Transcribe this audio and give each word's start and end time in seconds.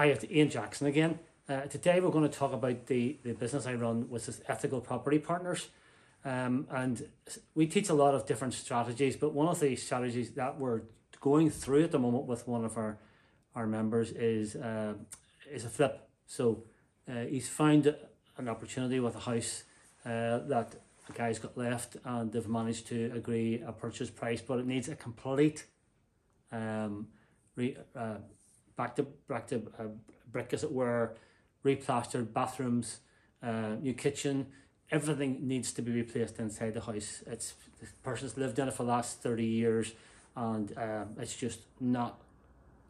Hi, 0.00 0.06
it's 0.06 0.24
Ian 0.30 0.48
Jackson 0.48 0.86
again. 0.86 1.18
Uh, 1.46 1.60
today 1.66 2.00
we're 2.00 2.08
going 2.08 2.26
to 2.26 2.34
talk 2.34 2.54
about 2.54 2.86
the, 2.86 3.18
the 3.22 3.34
business 3.34 3.66
I 3.66 3.74
run, 3.74 4.08
which 4.08 4.28
is 4.28 4.40
Ethical 4.48 4.80
Property 4.80 5.18
Partners. 5.18 5.68
Um, 6.24 6.66
and 6.70 7.06
we 7.54 7.66
teach 7.66 7.90
a 7.90 7.92
lot 7.92 8.14
of 8.14 8.24
different 8.24 8.54
strategies, 8.54 9.16
but 9.16 9.34
one 9.34 9.46
of 9.46 9.60
the 9.60 9.76
strategies 9.76 10.30
that 10.30 10.58
we're 10.58 10.80
going 11.20 11.50
through 11.50 11.84
at 11.84 11.90
the 11.90 11.98
moment 11.98 12.24
with 12.24 12.48
one 12.48 12.64
of 12.64 12.78
our, 12.78 12.96
our 13.54 13.66
members 13.66 14.10
is, 14.12 14.56
uh, 14.56 14.94
is 15.52 15.66
a 15.66 15.68
flip. 15.68 16.08
So 16.26 16.64
uh, 17.06 17.24
he's 17.28 17.50
found 17.50 17.94
an 18.38 18.48
opportunity 18.48 19.00
with 19.00 19.16
a 19.16 19.20
house 19.20 19.64
uh, 20.06 20.38
that 20.48 20.76
a 21.10 21.12
guy's 21.12 21.38
got 21.38 21.58
left 21.58 21.98
and 22.06 22.32
they've 22.32 22.48
managed 22.48 22.86
to 22.86 23.12
agree 23.14 23.62
a 23.66 23.72
purchase 23.72 24.08
price, 24.08 24.40
but 24.40 24.60
it 24.60 24.66
needs 24.66 24.88
a 24.88 24.96
complete 24.96 25.66
um, 26.52 27.08
re, 27.54 27.76
uh, 27.94 28.14
back 28.80 28.96
to 28.96 29.02
back 29.28 29.46
to 29.46 29.56
uh, 29.78 29.84
brick 30.32 30.50
as 30.56 30.62
it 30.64 30.72
were, 30.72 31.14
replastered 31.64 32.32
bathrooms, 32.32 33.00
uh, 33.42 33.74
new 33.86 33.94
kitchen. 34.04 34.46
Everything 34.90 35.32
needs 35.52 35.68
to 35.76 35.82
be 35.82 35.92
replaced 36.02 36.36
inside 36.44 36.72
the 36.74 36.80
house. 36.80 37.22
It's 37.26 37.48
the 37.80 37.86
person's 38.02 38.36
lived 38.36 38.58
in 38.58 38.68
it 38.68 38.74
for 38.74 38.84
the 38.84 38.92
last 38.96 39.22
thirty 39.26 39.44
years, 39.44 39.92
and 40.34 40.66
um, 40.86 41.08
it's 41.22 41.36
just 41.36 41.60
not 41.78 42.12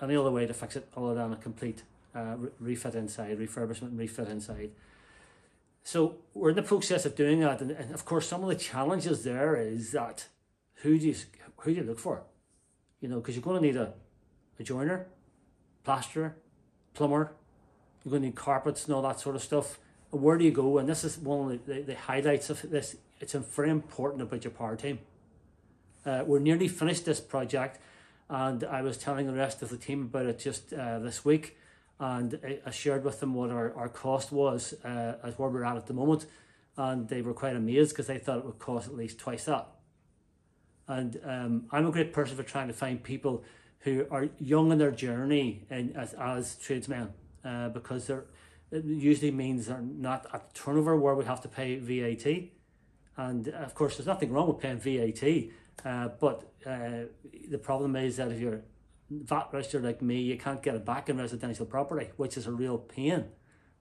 any 0.00 0.16
other 0.16 0.30
way 0.30 0.46
to 0.46 0.54
fix 0.54 0.76
it 0.76 0.86
other 0.96 1.14
than 1.14 1.32
a 1.32 1.36
complete 1.36 1.82
uh, 2.14 2.34
re- 2.38 2.50
refit 2.60 2.94
inside, 2.94 3.38
refurbishment, 3.38 3.98
refit 3.98 4.28
inside. 4.28 4.70
So 5.82 5.98
we're 6.32 6.50
in 6.50 6.56
the 6.62 6.62
process 6.62 7.04
of 7.08 7.16
doing 7.16 7.40
that, 7.40 7.60
and, 7.60 7.72
and 7.72 7.92
of 7.92 8.04
course, 8.04 8.28
some 8.28 8.42
of 8.44 8.48
the 8.48 8.60
challenges 8.70 9.24
there 9.24 9.56
is 9.56 9.90
that 9.92 10.28
who 10.82 10.96
do 11.00 11.08
you 11.08 11.16
who 11.62 11.74
do 11.74 11.80
you 11.80 11.86
look 11.90 11.98
for? 11.98 12.22
You 13.00 13.08
know, 13.08 13.18
because 13.20 13.34
you're 13.34 13.48
going 13.50 13.60
to 13.60 13.66
need 13.68 13.76
a, 13.76 13.88
a 14.60 14.62
joiner, 14.62 15.08
plasterer, 15.84 16.36
plumber, 16.94 17.32
you're 18.04 18.10
going 18.10 18.22
to 18.22 18.28
need 18.28 18.34
carpets 18.34 18.84
and 18.84 18.94
all 18.94 19.02
that 19.02 19.20
sort 19.20 19.36
of 19.36 19.42
stuff. 19.42 19.78
And 20.12 20.22
where 20.22 20.36
do 20.36 20.44
you 20.44 20.50
go? 20.50 20.78
And 20.78 20.88
this 20.88 21.04
is 21.04 21.18
one 21.18 21.52
of 21.52 21.66
the, 21.66 21.74
the, 21.74 21.82
the 21.82 21.94
highlights 21.94 22.50
of 22.50 22.62
this. 22.62 22.96
It's 23.20 23.32
very 23.32 23.70
important 23.70 24.22
about 24.22 24.44
your 24.44 24.50
power 24.50 24.76
team. 24.76 24.98
Uh, 26.04 26.24
we're 26.26 26.40
nearly 26.40 26.66
finished 26.66 27.04
this 27.04 27.20
project, 27.20 27.78
and 28.28 28.64
I 28.64 28.82
was 28.82 28.96
telling 28.96 29.26
the 29.26 29.32
rest 29.32 29.62
of 29.62 29.68
the 29.68 29.76
team 29.76 30.02
about 30.02 30.26
it 30.26 30.38
just 30.40 30.72
uh, 30.72 30.98
this 30.98 31.24
week, 31.24 31.56
and 32.00 32.60
I, 32.66 32.70
shared 32.72 33.04
with 33.04 33.20
them 33.20 33.34
what 33.34 33.50
our, 33.50 33.72
our 33.74 33.88
cost 33.88 34.32
was 34.32 34.74
uh, 34.84 35.14
as 35.22 35.38
where 35.38 35.48
we're 35.48 35.64
at 35.64 35.76
at 35.76 35.86
the 35.86 35.94
moment, 35.94 36.26
and 36.76 37.08
they 37.08 37.22
were 37.22 37.34
quite 37.34 37.54
amazed 37.54 37.90
because 37.90 38.08
they 38.08 38.18
thought 38.18 38.38
it 38.38 38.44
would 38.44 38.58
cost 38.58 38.88
at 38.88 38.96
least 38.96 39.20
twice 39.20 39.44
that. 39.44 39.68
And 40.88 41.20
um, 41.24 41.64
I'm 41.70 41.86
a 41.86 41.92
great 41.92 42.12
person 42.12 42.36
for 42.36 42.42
trying 42.42 42.66
to 42.66 42.74
find 42.74 43.00
people 43.00 43.44
who 43.82 44.06
are 44.10 44.28
young 44.38 44.72
in 44.72 44.78
their 44.78 44.90
journey 44.90 45.66
and 45.70 45.96
as, 45.96 46.14
as 46.14 46.56
tradesmen 46.56 47.10
uh, 47.44 47.68
because 47.68 48.06
they're 48.06 48.24
it 48.72 48.84
usually 48.84 49.30
means 49.30 49.66
they're 49.66 49.82
not 49.82 50.26
at 50.32 50.52
the 50.52 50.58
turnover 50.58 50.96
where 50.96 51.14
we 51.14 51.26
have 51.26 51.42
to 51.42 51.48
pay 51.48 51.76
VAT. 51.76 52.48
And 53.18 53.48
of 53.48 53.74
course, 53.74 53.98
there's 53.98 54.06
nothing 54.06 54.32
wrong 54.32 54.48
with 54.48 54.60
paying 54.60 54.78
VAT, 54.78 55.50
uh, 55.84 56.08
but 56.18 56.50
uh, 56.64 57.04
the 57.50 57.58
problem 57.58 57.94
is 57.96 58.16
that 58.16 58.32
if 58.32 58.40
you're 58.40 58.62
VAT 59.10 59.50
registered 59.52 59.84
like 59.84 60.00
me, 60.00 60.22
you 60.22 60.38
can't 60.38 60.62
get 60.62 60.74
it 60.74 60.86
back 60.86 61.10
in 61.10 61.18
residential 61.18 61.66
property, 61.66 62.08
which 62.16 62.38
is 62.38 62.46
a 62.46 62.50
real 62.50 62.78
pain. 62.78 63.26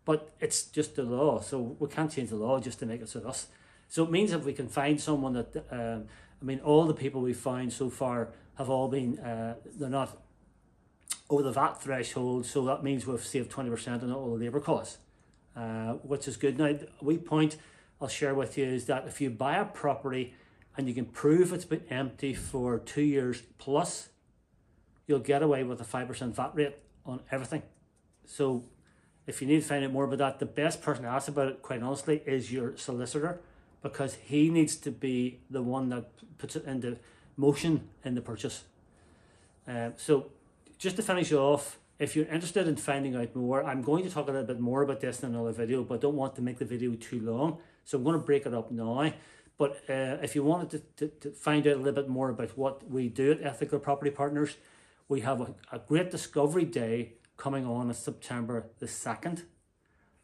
But 0.04 0.34
it's 0.42 0.64
just 0.64 0.96
the 0.96 1.04
law, 1.04 1.40
so 1.40 1.78
we 1.80 1.88
can't 1.88 2.12
change 2.12 2.30
the 2.30 2.36
law 2.36 2.60
just 2.60 2.80
to 2.80 2.86
make 2.86 3.02
it 3.02 3.08
suit 3.08 3.26
us. 3.26 3.48
So 3.88 4.04
it 4.04 4.12
means 4.12 4.34
if 4.34 4.44
we 4.44 4.52
can 4.52 4.68
find 4.68 5.00
someone 5.00 5.34
that, 5.34 5.66
um, 5.72 6.08
I 6.42 6.46
mean, 6.46 6.60
all 6.60 6.86
the 6.86 6.94
people 6.94 7.22
we've 7.22 7.38
found 7.38 7.72
so 7.72 7.90
far 7.90 8.34
have 8.62 8.70
all 8.70 8.88
been, 8.88 9.20
uh, 9.20 9.56
they're 9.78 9.90
not 9.90 10.18
over 11.30 11.44
the 11.44 11.52
VAT 11.52 11.82
threshold, 11.82 12.46
so 12.46 12.64
that 12.66 12.84
means 12.84 13.06
we've 13.08 13.26
saved 13.26 13.52
20% 13.52 14.04
on 14.04 14.12
all 14.12 14.36
the 14.36 14.46
labour 14.46 14.60
costs, 14.60 14.98
uh, 15.56 15.94
which 16.04 16.28
is 16.28 16.38
good. 16.38 16.58
Now, 16.58 16.66
a 16.66 16.80
wee 17.02 17.18
point 17.18 17.58
I'll 18.02 18.08
share 18.08 18.34
with 18.34 18.58
you 18.58 18.66
is 18.66 18.86
that 18.86 19.08
if 19.08 19.22
you 19.22 19.30
buy 19.30 19.58
a 19.58 19.66
property 19.66 20.34
and 20.78 20.88
you 20.88 20.94
can 20.94 21.06
prove 21.06 21.54
it's 21.54 21.66
been 21.66 21.84
empty 21.90 22.34
for 22.34 22.80
two 22.80 23.02
years 23.02 23.44
plus, 23.58 24.10
you'll 25.08 25.20
get 25.20 25.44
away 25.44 25.64
with 25.64 25.82
a 25.82 25.84
5% 25.84 26.34
VAT 26.34 26.56
rate 26.56 26.78
on 27.06 27.22
everything. 27.32 27.64
So 28.26 28.64
if 29.28 29.42
you 29.42 29.48
need 29.48 29.62
to 29.62 29.68
find 29.68 29.84
out 29.84 29.92
more 29.92 30.06
about 30.06 30.18
that, 30.20 30.40
the 30.40 30.46
best 30.46 30.82
person 30.82 31.04
to 31.04 31.10
ask 31.10 31.28
about 31.28 31.48
it, 31.48 31.62
quite 31.62 31.82
honestly, 31.82 32.22
is 32.26 32.52
your 32.52 32.76
solicitor 32.78 33.40
because 33.82 34.16
he 34.16 34.50
needs 34.50 34.76
to 34.78 34.92
be 34.92 35.40
the 35.50 35.62
one 35.62 35.90
that 35.90 36.10
puts 36.38 36.56
it 36.56 36.66
into 36.66 36.98
motion 37.42 37.90
in 38.06 38.16
the 38.16 38.22
purchase. 38.22 38.64
Uh, 39.68 39.90
so 39.98 40.28
just 40.78 40.96
to 40.96 41.04
finish 41.04 41.32
off, 41.34 41.80
if 42.00 42.16
you're 42.16 42.26
interested 42.26 42.68
in 42.68 42.76
finding 42.76 43.16
out 43.16 43.36
more, 43.36 43.64
I'm 43.64 43.82
going 43.82 44.04
to 44.04 44.10
talk 44.10 44.28
a 44.28 44.32
little 44.32 44.48
bit 44.48 44.60
more 44.60 44.82
about 44.84 45.02
this 45.02 45.22
in 45.22 45.30
another 45.34 45.52
video, 45.52 45.84
but 45.84 45.96
I 45.96 45.98
don't 45.98 46.16
want 46.16 46.36
to 46.36 46.42
make 46.42 46.58
the 46.58 46.66
video 46.66 46.96
too 46.96 47.20
long. 47.20 47.58
So 47.84 47.98
I'm 47.98 48.04
going 48.04 48.20
to 48.20 48.26
break 48.26 48.46
it 48.46 48.54
up 48.54 48.72
now. 48.72 49.12
But 49.58 49.72
uh, 49.88 50.18
if 50.24 50.36
you 50.36 50.44
wanted 50.44 50.70
to, 50.72 50.80
to, 50.98 51.08
to, 51.22 51.32
find 51.32 51.68
out 51.68 51.76
a 51.76 51.78
little 51.78 52.02
bit 52.02 52.10
more 52.10 52.30
about 52.30 52.58
what 52.58 52.90
we 52.90 53.10
do 53.10 53.32
at 53.34 53.44
Ethical 53.44 53.78
Property 53.78 54.10
Partners, 54.10 54.58
we 55.08 55.22
have 55.22 55.42
a, 55.42 55.54
a 55.72 55.80
great 55.80 56.10
discovery 56.10 56.66
day 56.66 57.14
coming 57.38 57.66
on 57.66 57.88
on 57.88 57.94
September 57.94 58.68
the 58.80 58.88
2nd. 58.88 59.44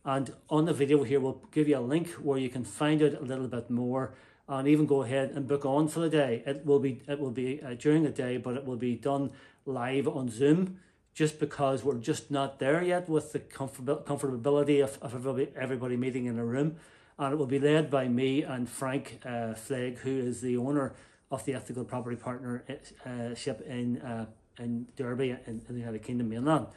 And 0.03 0.33
on 0.49 0.65
the 0.65 0.73
video 0.73 1.03
here, 1.03 1.19
we'll 1.19 1.43
give 1.51 1.67
you 1.67 1.77
a 1.77 1.87
link 1.93 2.09
where 2.13 2.39
you 2.39 2.49
can 2.49 2.63
find 2.63 3.03
out 3.03 3.21
a 3.21 3.25
little 3.25 3.47
bit 3.47 3.69
more 3.69 4.15
and 4.49 4.67
even 4.67 4.85
go 4.85 5.03
ahead 5.03 5.31
and 5.31 5.47
book 5.47 5.65
on 5.65 5.87
for 5.87 5.99
the 5.99 6.09
day. 6.09 6.43
It 6.45 6.65
will 6.65 6.79
be 6.79 7.01
it 7.07 7.19
will 7.19 7.31
be 7.31 7.61
uh, 7.61 7.73
during 7.73 8.03
the 8.03 8.09
day, 8.09 8.37
but 8.37 8.55
it 8.55 8.65
will 8.65 8.77
be 8.77 8.95
done 8.95 9.31
live 9.65 10.07
on 10.07 10.29
Zoom. 10.29 10.79
Just 11.13 11.39
because 11.39 11.83
we're 11.83 11.95
just 11.95 12.29
not 12.29 12.59
there 12.59 12.83
yet 12.83 13.09
with 13.09 13.33
the 13.33 13.39
comfort- 13.39 14.05
comfortability 14.05 14.83
of, 14.83 14.99
of 15.01 15.15
everybody, 15.15 15.47
everybody 15.55 15.97
meeting 15.97 16.27
in 16.27 16.37
a 16.37 16.45
room, 16.45 16.75
and 17.17 17.33
it 17.33 17.37
will 17.37 17.47
be 17.47 17.57
led 17.57 17.89
by 17.89 18.07
me 18.07 18.43
and 18.43 18.69
Frank 18.69 19.19
uh, 19.25 19.55
Flegg, 19.55 19.97
who 19.99 20.19
is 20.19 20.41
the 20.41 20.57
owner 20.57 20.93
of 21.31 21.43
the 21.45 21.55
Ethical 21.55 21.83
Property 21.83 22.15
Partnership 22.15 23.65
uh, 23.65 23.71
in 23.71 23.97
uh, 24.01 24.25
in 24.59 24.87
Derby 24.95 25.31
in, 25.31 25.61
in 25.67 25.75
the 25.75 25.79
United 25.79 26.03
Kingdom 26.03 26.29
mainland. 26.29 26.67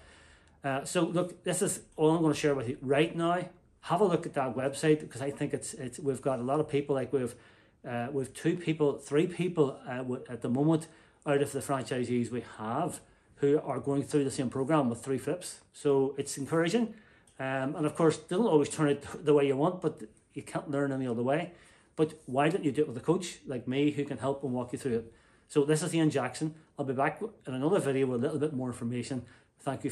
Uh, 0.62 0.84
so 0.84 1.02
look, 1.02 1.44
this 1.44 1.62
is 1.62 1.80
all 1.96 2.14
I'm 2.14 2.22
going 2.22 2.34
to 2.34 2.38
share 2.38 2.54
with 2.54 2.68
you 2.68 2.78
right 2.82 3.14
now. 3.14 3.46
Have 3.82 4.00
a 4.00 4.04
look 4.04 4.26
at 4.26 4.34
that 4.34 4.54
website 4.54 5.00
because 5.00 5.22
I 5.22 5.30
think 5.30 5.54
it's 5.54 5.74
it's 5.74 5.98
we've 5.98 6.20
got 6.20 6.38
a 6.38 6.42
lot 6.42 6.60
of 6.60 6.68
people 6.68 6.94
like 6.94 7.12
we've 7.12 7.34
uh, 7.88 8.08
with 8.12 8.34
two 8.34 8.56
people, 8.56 8.98
three 8.98 9.26
people 9.26 9.78
uh, 9.88 10.32
at 10.32 10.42
the 10.42 10.48
moment 10.48 10.88
out 11.26 11.42
of 11.42 11.52
the 11.52 11.60
franchisees 11.60 12.30
we 12.30 12.44
have 12.58 13.00
who 13.36 13.60
are 13.64 13.78
going 13.78 14.02
through 14.02 14.24
the 14.24 14.30
same 14.30 14.50
program 14.50 14.90
with 14.90 15.02
three 15.02 15.18
flips. 15.18 15.60
So 15.72 16.14
it's 16.18 16.36
encouraging. 16.36 16.94
Um, 17.38 17.74
and 17.74 17.86
of 17.86 17.94
course, 17.94 18.18
they 18.18 18.36
don't 18.36 18.46
always 18.46 18.68
turn 18.68 18.88
it 18.88 19.04
the 19.24 19.32
way 19.32 19.46
you 19.46 19.56
want, 19.56 19.80
but 19.80 20.02
you 20.34 20.42
can't 20.42 20.70
learn 20.70 20.92
any 20.92 21.06
other 21.06 21.22
way. 21.22 21.52
But 21.96 22.14
why 22.26 22.48
don't 22.50 22.64
you 22.64 22.72
do 22.72 22.82
it 22.82 22.88
with 22.88 22.96
a 22.96 23.00
coach 23.00 23.38
like 23.46 23.66
me 23.66 23.90
who 23.92 24.04
can 24.04 24.18
help 24.18 24.44
and 24.44 24.52
walk 24.52 24.72
you 24.72 24.78
through 24.78 24.98
it? 24.98 25.12
So 25.48 25.64
this 25.64 25.82
is 25.82 25.94
Ian 25.94 26.10
Jackson. 26.10 26.54
I'll 26.78 26.84
be 26.84 26.92
back 26.92 27.20
in 27.46 27.54
another 27.54 27.80
video 27.80 28.06
with 28.06 28.20
a 28.20 28.22
little 28.22 28.38
bit 28.38 28.52
more 28.52 28.68
information. 28.68 29.22
Thank 29.60 29.84
you. 29.84 29.88